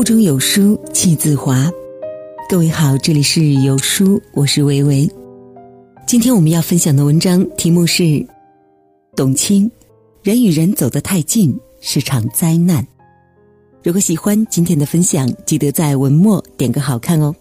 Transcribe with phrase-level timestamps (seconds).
[0.00, 1.70] 腹中有书气自华。
[2.48, 5.06] 各位好，这里是有书，我是维维。
[6.06, 8.26] 今天我们要分享的文章题目是：
[9.14, 9.70] 董卿，
[10.22, 12.82] 人与人走得太近是场灾难。
[13.84, 17.34] 如果喜欢今天的分享，记得在文末点个好看哦。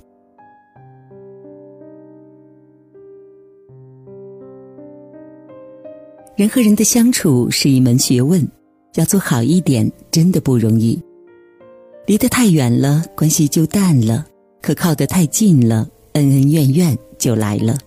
[6.36, 8.46] 人和人的相处是一门学问，
[8.96, 11.02] 要做好一点真的不容易。
[12.10, 14.26] 离得太远了，关系就淡了；
[14.63, 17.77] 可靠得太近了，恩恩怨怨就来了。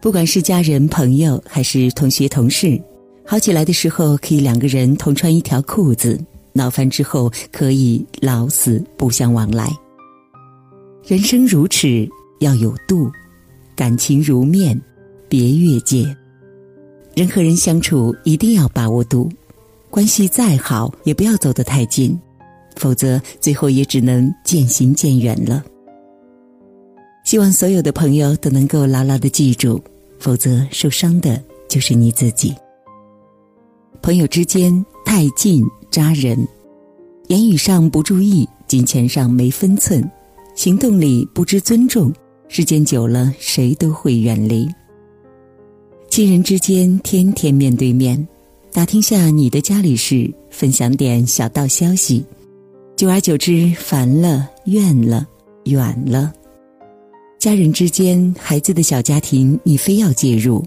[0.00, 2.80] 不管是家人、朋友，还是同学、同事，
[3.26, 6.18] 好起来的时候可以两个人同穿一条裤子；
[6.54, 9.70] 闹翻之后可以老死不相往来。
[11.06, 12.08] 人生如尺，
[12.40, 13.10] 要有度；
[13.76, 14.80] 感情如面，
[15.28, 16.16] 别越界。
[17.14, 19.28] 人和人相处一定要把握度，
[19.90, 22.18] 关系再好也不要走得太近，
[22.76, 25.64] 否则最后也只能渐行渐远了。
[27.24, 29.82] 希望所有的朋友都能够牢牢的记住。
[30.18, 32.54] 否则，受伤的就是你自己。
[34.00, 34.72] 朋友之间
[35.04, 36.46] 太近扎人，
[37.26, 40.08] 言语上不注意，金钱上没分寸，
[40.54, 42.12] 行动里不知尊重，
[42.46, 44.68] 时间久了，谁都会远离。
[46.08, 48.28] 亲人之间天天面对面，
[48.72, 52.24] 打听下你的家里事，分享点小道消息，
[53.02, 55.26] 久而久之，烦了、怨了、
[55.64, 56.32] 远了。
[57.36, 60.62] 家人之间，孩子的小家庭，你非要介入；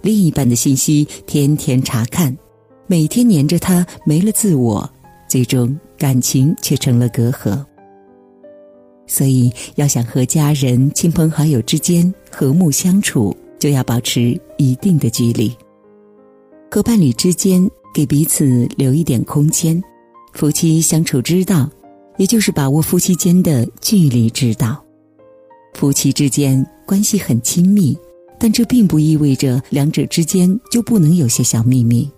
[0.00, 2.38] 另一半的信息天天查看，
[2.86, 4.88] 每天黏着他，没了自我，
[5.28, 7.60] 最终感情却成了隔阂。
[9.08, 15.52] 所以，要想和家人、亲朋好友之间和睦相处，就要保持一定的距离。
[16.70, 19.82] 和伴侣之间，给彼此留一点空间。
[20.32, 21.68] 夫妻相处之道，
[22.16, 24.82] 也就是把握夫妻间的距离之道。
[25.74, 27.96] 夫妻之间关系很亲密，
[28.38, 32.10] 但这并不意味着两者之间就不能有些小秘密。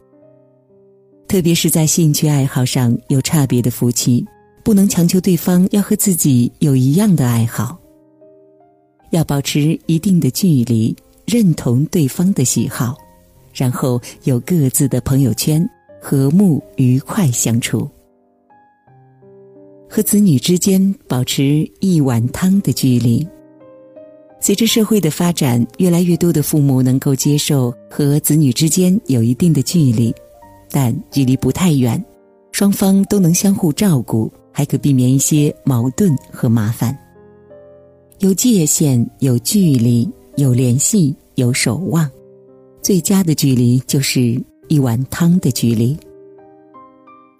[1.28, 4.24] 特别是在兴趣爱好上有差别的夫妻，
[4.62, 7.76] 不能强求对方要和自己有一样的爱好，
[9.10, 10.94] 要保持一定的距离，
[11.26, 12.96] 认同对方的喜好，
[13.52, 15.68] 然后有各自的朋友圈，
[16.00, 17.88] 和睦愉快相处。
[19.94, 23.24] 和子女之间保持一碗汤的距离。
[24.40, 30.12] 随着社会的发展，越来越多的父母能够接受和子女之间有一定的距离，
[30.68, 32.04] 但距离不太远，
[32.50, 36.98] 双方都能相互照顾，还可避免一些矛盾和麻烦。
[38.18, 42.10] 有界限，有距离，有联系，有守望，
[42.82, 45.96] 最佳的距离就是一碗汤的距离。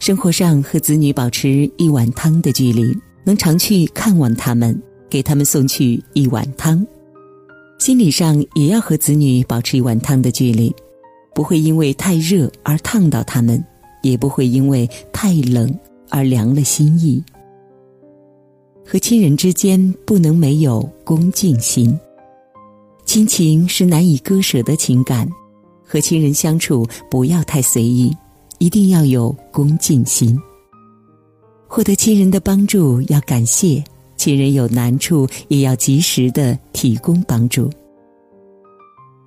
[0.04, 2.94] 生活上和子女保持一碗汤的距离，
[3.24, 4.78] 能常去看望他们，
[5.08, 6.86] 给他们送去一碗汤。
[7.78, 10.70] 心理上也要和子女保持一碗汤的距离，
[11.34, 13.64] 不会因为太热而烫到他们，
[14.02, 15.74] 也不会因为太冷
[16.10, 17.24] 而凉了心意。
[18.84, 21.98] 和亲人之间不能没有恭敬心，
[23.06, 25.26] 亲情是难以割舍的情感，
[25.82, 28.14] 和亲人相处不要太随意，
[28.58, 30.38] 一定要有恭敬心。
[31.66, 33.82] 获得亲人的帮助要感谢。
[34.16, 37.68] 亲人有难处，也要及时的提供帮助。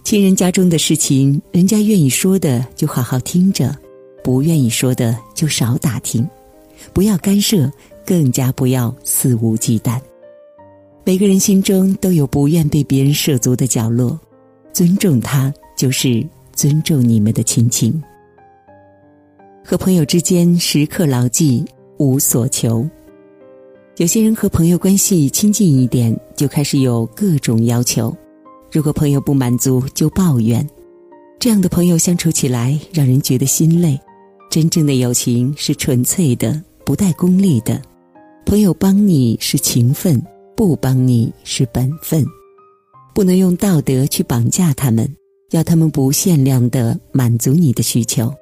[0.04, 3.78] 亲人家中的事情，人家愿意说的就好好听着，
[4.24, 6.28] 不愿意说的就少打听，
[6.94, 7.70] 不要干涉，
[8.06, 10.00] 更加不要肆无忌惮。
[11.04, 14.18] 每个人心中都有不愿被别人涉足的角落，
[14.72, 18.02] 尊重他就是尊重你们的亲情。
[19.70, 21.66] 和朋友之间时刻牢记
[21.98, 22.90] 无所求。
[23.98, 28.16] 有些人和朋友关系亲近一点，就开始有各种要求。
[28.72, 30.66] 如果朋友不满足，就抱怨。
[31.38, 34.00] 这样的朋友相处起来让人觉得心累。
[34.50, 37.82] 真正的友情是纯粹的，不带功利的。
[38.46, 40.24] 朋友帮你是情分，
[40.56, 42.26] 不帮你是本分。
[43.14, 45.14] 不能用道德去绑架他们，
[45.52, 48.34] 要他们不限量的满足你的需求。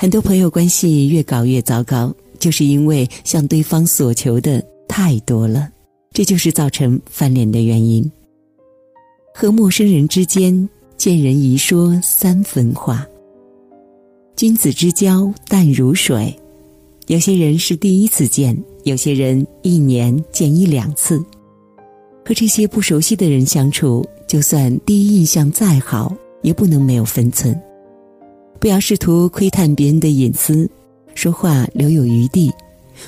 [0.00, 2.10] 很多朋友关系越搞越糟糕。
[2.38, 5.68] 就是因为向对方所求的太多了，
[6.10, 8.10] 这就是造成翻脸的原因。
[9.34, 10.66] 和陌生人之间，
[10.96, 13.06] 见人宜说三分话。
[14.36, 16.34] 君子之交淡如水，
[17.08, 21.22] 有些人是第一次见，有些人一年见一两次。
[22.24, 26.10] 和这些不熟悉的人相处，就算第一印象再好，
[26.40, 27.54] 也不能没有分寸。
[28.60, 30.70] 不要试图窥探别人的隐私。
[31.14, 32.52] 说话留有余地，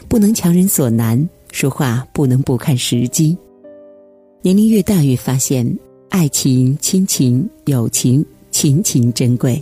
[0.08, 3.37] 不能强人所难，说话不能不看时机。
[4.40, 5.78] 年龄越大，越发现
[6.08, 9.60] 爱情、亲情、友情、情情珍贵，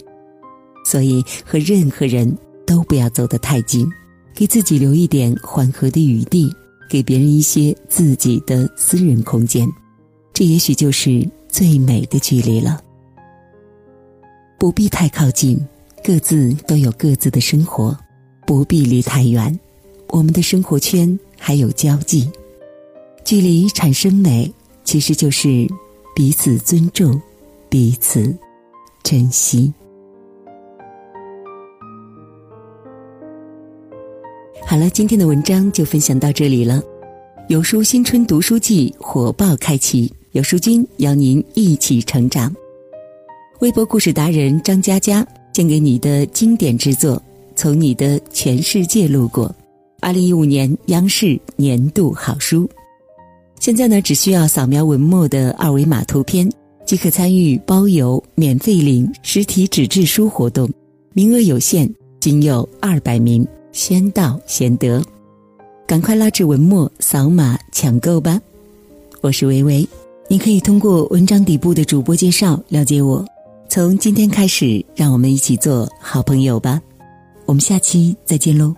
[0.86, 2.34] 所以和任何人
[2.64, 3.86] 都不要走得太近，
[4.32, 6.50] 给自己留一点缓和的余地，
[6.88, 9.68] 给别人一些自己的私人空间，
[10.32, 12.80] 这也许就是最美的距离了。
[14.58, 15.58] 不必太靠近，
[16.02, 17.94] 各自都有各自的生活；
[18.46, 19.58] 不必离太远，
[20.08, 22.30] 我们的生活圈还有交际。
[23.24, 24.52] 距离产生美。
[24.82, 25.68] 其实就是
[26.16, 27.20] 彼此尊重，
[27.68, 28.36] 彼此
[29.04, 29.72] 珍惜。
[34.66, 36.82] 好了，今天的文章就分享到这里了。
[37.46, 42.52] 有书新春读书季火爆开启，有书君邀您一起成长。
[43.60, 47.16] 微博故事达人张佳佳献给你的经典之作
[47.54, 49.48] 《从你的全世界路过》，
[50.00, 52.68] 二零一五年央视年度好书。
[53.58, 56.50] 现在呢，只需要扫描文末的二维码图片，
[56.86, 60.70] 即可参与包邮、免费领实体纸质书活动，
[61.12, 65.04] 名额有限，仅有二百名，先到先得，
[65.86, 68.40] 赶快拉至文末扫码抢购吧！
[69.20, 69.86] 我是维维，
[70.28, 73.22] 你可以通过文章底部的主播介绍了解我。
[73.70, 76.82] 从今天开始，让我们一起做好朋友吧，
[77.46, 78.74] 我们下期再见喽。